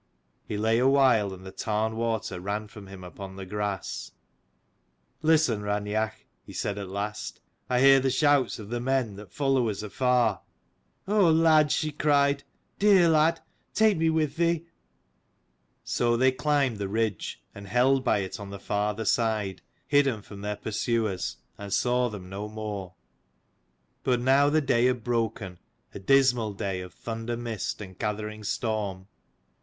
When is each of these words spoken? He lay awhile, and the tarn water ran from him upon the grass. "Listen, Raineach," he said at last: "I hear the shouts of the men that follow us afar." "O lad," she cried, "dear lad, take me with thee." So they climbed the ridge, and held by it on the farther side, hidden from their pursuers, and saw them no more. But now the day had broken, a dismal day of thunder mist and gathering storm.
He 0.47 0.57
lay 0.57 0.79
awhile, 0.79 1.31
and 1.31 1.45
the 1.45 1.51
tarn 1.51 1.95
water 1.95 2.39
ran 2.39 2.67
from 2.69 2.87
him 2.87 3.03
upon 3.03 3.35
the 3.35 3.45
grass. 3.45 4.13
"Listen, 5.21 5.61
Raineach," 5.61 6.25
he 6.43 6.53
said 6.53 6.79
at 6.79 6.89
last: 6.89 7.39
"I 7.69 7.81
hear 7.81 7.99
the 7.99 8.09
shouts 8.09 8.57
of 8.57 8.69
the 8.71 8.79
men 8.79 9.15
that 9.17 9.31
follow 9.31 9.69
us 9.69 9.83
afar." 9.83 10.41
"O 11.07 11.29
lad," 11.29 11.71
she 11.71 11.91
cried, 11.91 12.43
"dear 12.79 13.09
lad, 13.09 13.41
take 13.75 13.95
me 13.95 14.09
with 14.09 14.37
thee." 14.37 14.65
So 15.83 16.17
they 16.17 16.31
climbed 16.31 16.77
the 16.77 16.89
ridge, 16.89 17.39
and 17.53 17.67
held 17.67 18.03
by 18.03 18.21
it 18.21 18.39
on 18.39 18.49
the 18.49 18.57
farther 18.57 19.05
side, 19.05 19.61
hidden 19.85 20.23
from 20.23 20.41
their 20.41 20.55
pursuers, 20.55 21.37
and 21.59 21.71
saw 21.71 22.09
them 22.09 22.27
no 22.27 22.49
more. 22.49 22.95
But 24.03 24.19
now 24.19 24.49
the 24.49 24.61
day 24.61 24.85
had 24.85 25.03
broken, 25.03 25.59
a 25.93 25.99
dismal 25.99 26.53
day 26.53 26.81
of 26.81 26.91
thunder 26.91 27.37
mist 27.37 27.81
and 27.81 27.99
gathering 27.99 28.43
storm. 28.43 29.05